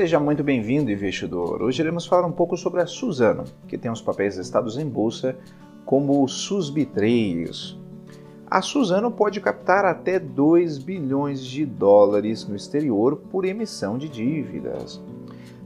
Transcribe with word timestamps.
Seja 0.00 0.18
muito 0.18 0.42
bem-vindo, 0.42 0.90
investidor. 0.90 1.60
Hoje 1.60 1.82
iremos 1.82 2.06
falar 2.06 2.26
um 2.26 2.32
pouco 2.32 2.56
sobre 2.56 2.80
a 2.80 2.86
Suzano, 2.86 3.44
que 3.68 3.76
tem 3.76 3.90
os 3.90 4.00
papéis 4.00 4.38
listados 4.38 4.78
em 4.78 4.88
bolsa 4.88 5.36
como 5.84 6.24
Susb3. 6.24 7.76
A 8.50 8.62
Suzano 8.62 9.10
pode 9.10 9.42
captar 9.42 9.84
até 9.84 10.18
2 10.18 10.78
bilhões 10.78 11.44
de 11.44 11.66
dólares 11.66 12.48
no 12.48 12.56
exterior 12.56 13.14
por 13.30 13.44
emissão 13.44 13.98
de 13.98 14.08
dívidas. 14.08 15.02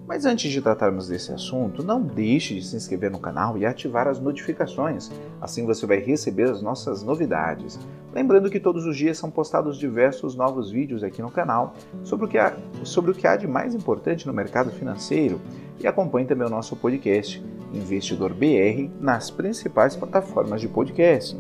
Mas 0.07 0.27
antes 0.27 0.52
de 0.52 0.61
tratarmos 0.61 1.09
desse 1.09 1.32
assunto, 1.32 1.82
não 1.82 2.02
deixe 2.02 2.55
de 2.55 2.62
se 2.62 2.77
inscrever 2.77 3.11
no 3.11 3.18
canal 3.18 3.57
e 3.57 3.64
ativar 3.64 4.07
as 4.07 4.20
notificações, 4.20 5.11
assim 5.41 5.65
você 5.65 5.87
vai 5.87 5.98
receber 5.98 6.51
as 6.51 6.61
nossas 6.61 7.02
novidades. 7.02 7.78
Lembrando 8.12 8.51
que 8.51 8.61
todos 8.61 8.84
os 8.84 8.97
dias 8.97 9.16
são 9.16 9.30
postados 9.30 9.78
diversos 9.78 10.34
novos 10.34 10.70
vídeos 10.70 11.02
aqui 11.02 11.23
no 11.23 11.30
canal 11.30 11.75
sobre 12.02 12.27
o 12.27 12.28
que 12.28 12.37
há, 12.37 12.55
sobre 12.83 13.12
o 13.12 13.14
que 13.14 13.27
há 13.27 13.34
de 13.34 13.47
mais 13.47 13.75
importante 13.75 14.27
no 14.27 14.33
mercado 14.33 14.70
financeiro 14.70 15.41
e 15.80 15.87
acompanhe 15.87 16.27
também 16.27 16.47
o 16.47 16.50
nosso 16.50 16.77
podcast 16.77 17.42
Investidor 17.73 18.34
BR 18.34 18.91
nas 19.00 19.30
principais 19.30 19.97
plataformas 19.97 20.61
de 20.61 20.69
podcast. 20.69 21.36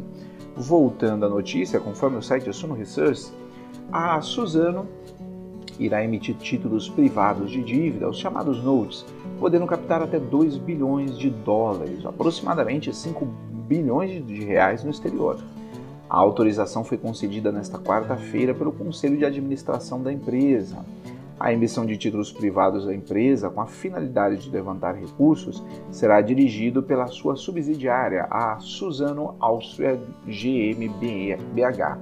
Voltando 0.56 1.26
à 1.26 1.28
notícia, 1.28 1.78
conforme 1.78 2.16
o 2.16 2.22
site 2.22 2.52
Suno 2.52 2.74
Research, 2.74 3.30
a 3.92 4.20
Suzano 4.20 4.88
irá 5.78 6.04
emitir 6.04 6.36
títulos 6.36 6.88
privados 6.88 7.50
de 7.50 7.62
dívida, 7.62 8.08
os 8.08 8.18
chamados 8.18 8.62
notes, 8.62 9.04
podendo 9.38 9.66
captar 9.66 10.02
até 10.02 10.18
2 10.18 10.56
bilhões 10.56 11.18
de 11.18 11.30
dólares, 11.30 12.04
aproximadamente 12.04 12.94
5 12.94 13.24
bilhões 13.66 14.26
de 14.26 14.44
reais 14.44 14.84
no 14.84 14.90
exterior. 14.90 15.38
A 16.08 16.16
autorização 16.16 16.84
foi 16.84 16.98
concedida 16.98 17.50
nesta 17.50 17.78
quarta-feira 17.78 18.54
pelo 18.54 18.72
Conselho 18.72 19.16
de 19.16 19.24
Administração 19.24 20.02
da 20.02 20.12
empresa. 20.12 20.84
A 21.40 21.52
emissão 21.52 21.84
de 21.84 21.96
títulos 21.96 22.30
privados 22.30 22.86
da 22.86 22.94
empresa, 22.94 23.50
com 23.50 23.60
a 23.60 23.66
finalidade 23.66 24.36
de 24.36 24.50
levantar 24.50 24.94
recursos, 24.94 25.62
será 25.90 26.20
dirigido 26.20 26.82
pela 26.82 27.08
sua 27.08 27.34
subsidiária, 27.34 28.28
a 28.30 28.58
Suzano 28.60 29.34
Austria 29.40 30.00
GmbH. 30.26 31.98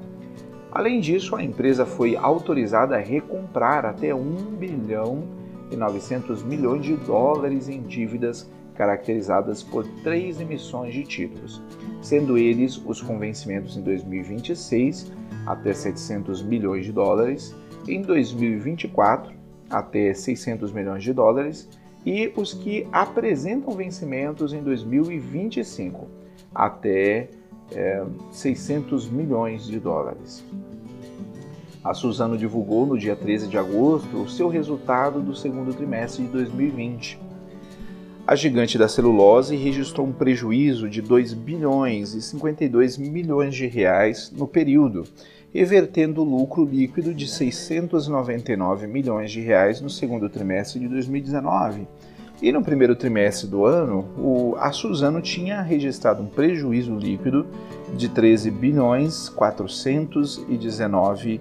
Além 0.72 1.00
disso, 1.00 1.36
a 1.36 1.44
empresa 1.44 1.84
foi 1.84 2.16
autorizada 2.16 2.96
a 2.96 2.98
recomprar 2.98 3.84
até 3.84 4.14
1 4.14 4.56
bilhão 4.56 5.22
e 5.70 5.76
900 5.76 6.42
milhões 6.42 6.82
de 6.82 6.96
dólares 6.96 7.68
em 7.68 7.82
dívidas 7.82 8.50
caracterizadas 8.74 9.62
por 9.62 9.86
três 10.02 10.40
emissões 10.40 10.94
de 10.94 11.02
títulos, 11.02 11.62
sendo 12.00 12.38
eles 12.38 12.82
os 12.86 13.02
com 13.02 13.18
vencimentos 13.18 13.76
em 13.76 13.82
2026 13.82 15.12
até 15.46 15.74
700 15.74 16.42
milhões 16.42 16.86
de 16.86 16.92
dólares 16.92 17.54
em 17.86 18.00
2024 18.00 19.32
até 19.68 20.14
600 20.14 20.72
milhões 20.72 21.02
de 21.02 21.12
dólares 21.12 21.68
e 22.04 22.32
os 22.34 22.54
que 22.54 22.86
apresentam 22.92 23.74
vencimentos 23.74 24.54
em 24.54 24.62
2025 24.62 26.08
até 26.54 27.28
é, 27.74 28.04
600 28.30 29.08
milhões 29.08 29.66
de 29.66 29.78
dólares. 29.78 30.44
A 31.84 31.94
Suzano 31.94 32.38
divulgou 32.38 32.86
no 32.86 32.96
dia 32.96 33.16
13 33.16 33.48
de 33.48 33.58
agosto 33.58 34.22
o 34.22 34.28
seu 34.28 34.48
resultado 34.48 35.20
do 35.20 35.34
segundo 35.34 35.74
trimestre 35.74 36.22
de 36.24 36.30
2020. 36.30 37.18
A 38.24 38.36
gigante 38.36 38.78
da 38.78 38.86
celulose 38.86 39.56
registrou 39.56 40.06
um 40.06 40.12
prejuízo 40.12 40.88
de 40.88 41.02
2 41.02 41.34
bilhões 41.34 42.14
e 42.14 42.22
52 42.22 42.96
milhões 42.96 43.52
de 43.52 43.66
reais 43.66 44.30
no 44.30 44.46
período, 44.46 45.04
revertendo 45.52 46.22
lucro 46.22 46.64
líquido 46.64 47.12
de 47.12 47.26
699 47.26 48.86
milhões 48.86 49.32
de 49.32 49.40
reais 49.40 49.80
no 49.80 49.90
segundo 49.90 50.28
trimestre 50.28 50.78
de 50.78 50.86
2019. 50.86 51.88
E 52.42 52.50
no 52.50 52.60
primeiro 52.60 52.96
trimestre 52.96 53.46
do 53.46 53.64
ano, 53.64 54.04
o, 54.18 54.56
a 54.58 54.72
Suzano 54.72 55.22
tinha 55.22 55.62
registrado 55.62 56.24
um 56.24 56.26
prejuízo 56.26 56.96
líquido 56.96 57.46
de 57.96 58.08
13 58.08 58.50
bilhões 58.50 59.28
419 59.28 61.40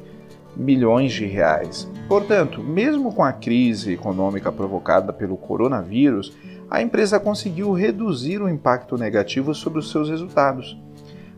milhões 0.56 1.12
de 1.12 1.26
reais. 1.26 1.90
Portanto, 2.08 2.62
mesmo 2.62 3.12
com 3.12 3.24
a 3.24 3.34
crise 3.34 3.94
econômica 3.94 4.52
provocada 4.52 5.12
pelo 5.12 5.38
coronavírus, 5.38 6.38
a 6.70 6.84
empresa 6.84 7.20
conseguiu 7.20 7.74
reduzir 7.74 8.40
o 8.40 8.48
impacto 8.48 8.96
negativo 8.96 9.56
sobre 9.56 9.80
os 9.80 9.90
seus 9.90 10.08
resultados. 10.08 10.80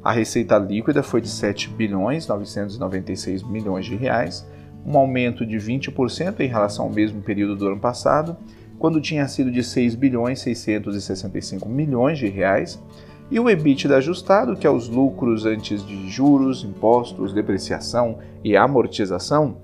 A 0.04 0.12
receita 0.12 0.58
líquida 0.58 1.02
foi 1.02 1.22
de 1.22 1.30
7 1.30 1.70
bilhões 1.70 2.28
996 2.28 3.44
milhões 3.44 3.86
de 3.86 3.96
reais, 3.96 4.46
um 4.86 4.98
aumento 4.98 5.46
de 5.46 5.56
20% 5.56 6.42
em 6.42 6.48
relação 6.48 6.84
ao 6.84 6.92
mesmo 6.92 7.22
período 7.22 7.56
do 7.56 7.68
ano 7.68 7.80
passado, 7.80 8.36
quando 8.84 9.00
tinha 9.00 9.26
sido 9.30 9.50
de 9.50 9.64
6 9.64 9.96
bilhões 9.96 10.42
665 10.42 11.70
milhões 11.70 12.20
de 12.20 12.28
reais, 12.28 12.84
e 13.32 13.40
o 13.40 13.50
EBITDA 13.50 13.96
ajustado, 13.96 14.58
que 14.58 14.68
é 14.68 14.70
os 14.70 14.90
lucros 14.90 15.46
antes 15.46 15.88
de 15.88 16.10
juros, 16.10 16.66
impostos, 16.66 17.32
depreciação 17.32 18.20
e 18.44 18.58
amortização, 18.58 19.56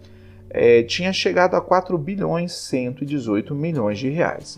é, 0.49 0.83
tinha 0.83 1.11
chegado 1.11 1.55
a 1.55 1.61
4 1.61 1.97
bilhões 1.97 2.53
118 2.53 3.53
milhões 3.53 3.99
de 3.99 4.07
reais 4.07 4.57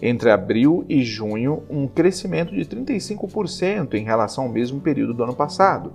entre 0.00 0.30
abril 0.30 0.86
e 0.88 1.02
junho 1.02 1.64
um 1.68 1.86
crescimento 1.86 2.54
de 2.54 2.64
35% 2.64 3.92
em 3.92 4.04
relação 4.04 4.44
ao 4.44 4.50
mesmo 4.50 4.80
período 4.80 5.12
do 5.12 5.22
ano 5.22 5.34
passado, 5.34 5.92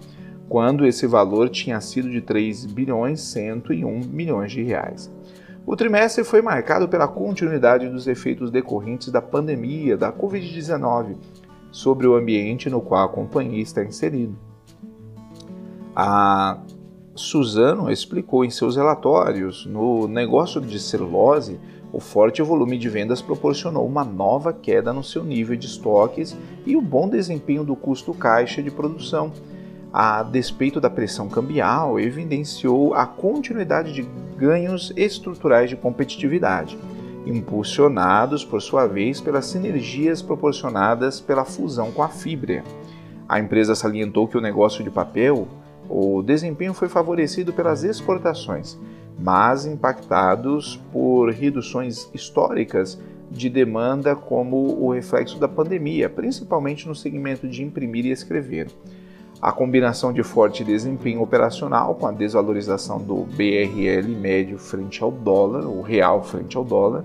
quando 0.48 0.86
esse 0.86 1.08
valor 1.08 1.50
tinha 1.50 1.82
sido 1.82 2.12
de 2.12 2.22
3 2.22 2.68
bilhões 2.68 3.22
101 3.22 4.02
milhões 4.06 4.52
de 4.52 4.62
reais. 4.62 5.10
O 5.66 5.76
trimestre 5.76 6.24
foi 6.24 6.42
marcado 6.42 6.88
pela 6.88 7.08
continuidade 7.08 7.88
dos 7.90 8.08
efeitos 8.08 8.52
decorrentes 8.52 9.10
da 9.10 9.22
pandemia 9.22 9.96
da 9.96 10.12
Covid-19 10.12 11.16
sobre 11.72 12.06
o 12.06 12.16
ambiente 12.16 12.70
no 12.70 12.82
qual 12.82 13.06
a 13.06 13.10
companhia 13.10 13.62
está 13.62 13.84
inserida. 13.84 14.34
A 15.96 16.60
Suzano 17.16 17.92
explicou 17.92 18.44
em 18.44 18.50
seus 18.50 18.76
relatórios 18.76 19.66
no 19.66 20.08
negócio 20.08 20.60
de 20.60 20.80
celulose 20.80 21.60
o 21.94 22.00
forte 22.00 22.42
volume 22.42 22.76
de 22.76 22.90
vendas 22.90 23.22
proporcionou 23.22 23.86
uma 23.86 24.04
nova 24.04 24.52
queda 24.52 24.92
no 24.92 25.04
seu 25.04 25.24
nível 25.24 25.56
de 25.56 25.68
estoques 25.68 26.36
e 26.66 26.76
o 26.76 26.82
bom 26.82 27.08
desempenho 27.08 27.64
do 27.64 27.76
custo 27.76 28.16
caixa 28.16 28.64
de 28.64 28.72
produção. 28.72 29.32
A 29.94 30.24
despeito 30.24 30.82
da 30.82 30.90
pressão 30.90 31.30
cambial, 31.30 32.00
evidenciou 32.00 32.96
a 32.96 33.06
continuidade 33.06 33.94
de 33.94 34.02
ganhos 34.36 34.92
estruturais 34.98 35.70
de 35.70 35.76
competitividade, 35.76 36.80
impulsionados, 37.28 38.44
por 38.44 38.60
sua 38.60 38.88
vez, 38.88 39.22
pelas 39.22 39.46
sinergias 39.46 40.20
proporcionadas 40.20 41.22
pela 41.22 41.46
fusão 41.46 41.92
com 41.92 42.02
a 42.02 42.10
Fibra. 42.10 42.64
A 43.30 43.40
empresa 43.40 43.76
salientou 43.76 44.28
que 44.28 44.36
o 44.36 44.42
negócio 44.42 44.84
de 44.84 44.90
papel, 44.90 45.48
o 45.88 46.24
desempenho 46.24 46.74
foi 46.74 46.90
favorecido 46.90 47.54
pelas 47.54 47.84
exportações, 47.84 48.80
mas 49.20 49.68
impactados 49.68 50.82
por 50.92 51.30
reduções 51.30 52.10
históricas 52.16 53.00
de 53.30 53.48
demanda 53.48 54.16
como 54.16 54.58
o 54.84 54.92
reflexo 54.92 55.38
da 55.40 55.48
pandemia, 55.48 56.10
principalmente 56.10 56.88
no 56.88 56.96
segmento 56.96 57.48
de 57.48 57.62
imprimir 57.62 58.08
e 58.08 58.12
escrever. 58.12 58.70
A 59.44 59.52
combinação 59.52 60.14
de 60.14 60.24
forte 60.24 60.64
desempenho 60.64 61.22
operacional 61.22 61.96
com 61.96 62.08
a 62.08 62.14
desvalorização 62.14 62.98
do 62.98 63.26
BRL 63.26 64.08
médio 64.08 64.58
frente 64.58 65.04
ao 65.04 65.12
dólar, 65.12 65.66
o 65.66 65.82
real 65.82 66.24
frente 66.24 66.56
ao 66.56 66.64
dólar, 66.64 67.04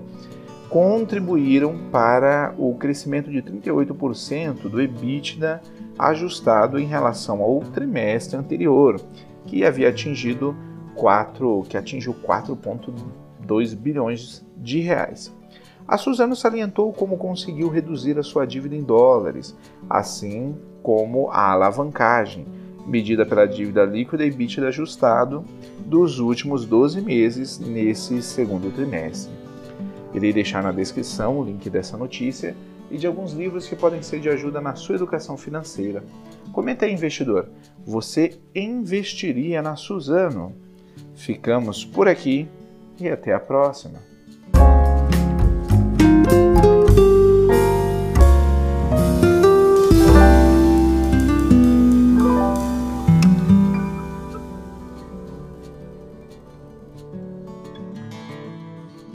contribuíram 0.69 1.77
para 1.91 2.55
o 2.57 2.75
crescimento 2.75 3.29
de 3.29 3.41
38% 3.41 4.69
do 4.69 4.81
EBITDA 4.81 5.61
ajustado 5.97 6.79
em 6.79 6.85
relação 6.85 7.41
ao 7.41 7.59
trimestre 7.59 8.37
anterior, 8.37 9.01
que 9.45 9.65
havia 9.65 9.89
atingido 9.89 10.55
4, 10.95 11.65
que 11.67 11.75
atingiu 11.75 12.15
4,2 12.25 13.75
bilhões 13.75 14.45
de 14.55 14.79
reais. 14.79 15.35
A 15.85 15.97
Suzano 15.97 16.37
salientou 16.37 16.93
como 16.93 17.17
conseguiu 17.17 17.67
reduzir 17.67 18.17
a 18.17 18.23
sua 18.23 18.47
dívida 18.47 18.77
em 18.77 18.81
dólares, 18.81 19.57
assim 19.89 20.55
como 20.81 21.29
a 21.29 21.51
alavancagem, 21.51 22.45
medida 22.85 23.25
pela 23.25 23.45
dívida 23.45 23.85
líquida 23.85 24.25
e 24.25 24.29
EBITDA 24.29 24.67
ajustado 24.67 25.45
dos 25.85 26.19
últimos 26.19 26.65
12 26.65 27.01
meses 27.01 27.59
nesse 27.59 28.21
segundo 28.21 28.71
trimestre. 28.71 29.31
Irei 30.13 30.33
deixar 30.33 30.63
na 30.63 30.71
descrição 30.71 31.39
o 31.39 31.43
link 31.43 31.69
dessa 31.69 31.97
notícia 31.97 32.55
e 32.89 32.97
de 32.97 33.05
alguns 33.05 33.33
livros 33.33 33.67
que 33.67 33.75
podem 33.75 34.01
ser 34.01 34.19
de 34.19 34.29
ajuda 34.29 34.59
na 34.59 34.75
sua 34.75 34.95
educação 34.95 35.37
financeira. 35.37 36.03
Comenta 36.51 36.85
aí, 36.85 36.93
investidor, 36.93 37.49
você 37.85 38.39
investiria 38.55 39.61
na 39.61 39.75
Suzano? 39.75 40.55
Ficamos 41.13 41.85
por 41.85 42.07
aqui 42.07 42.47
e 42.99 43.07
até 43.07 43.33
a 43.33 43.39
próxima! 43.39 43.99